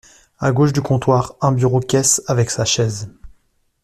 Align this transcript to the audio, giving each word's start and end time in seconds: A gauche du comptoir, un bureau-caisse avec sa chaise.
A 0.39 0.51
gauche 0.51 0.73
du 0.73 0.81
comptoir, 0.81 1.35
un 1.41 1.51
bureau-caisse 1.51 2.23
avec 2.25 2.49
sa 2.49 2.65
chaise. 2.65 3.11